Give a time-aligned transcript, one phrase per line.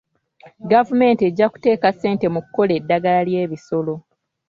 [0.71, 3.93] Gavumenti ejja kuteeka ssente mu kukola eddagala ly'ebisolo.